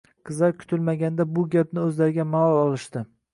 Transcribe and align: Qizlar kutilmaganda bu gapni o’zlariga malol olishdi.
Qizlar 0.27 0.53
kutilmaganda 0.61 1.27
bu 1.35 1.43
gapni 1.57 1.81
o’zlariga 1.83 2.27
malol 2.33 2.59
olishdi. 2.65 3.05